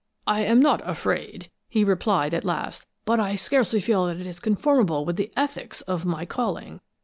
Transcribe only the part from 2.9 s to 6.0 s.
"but I scarcely feel that it is conformable with the ethics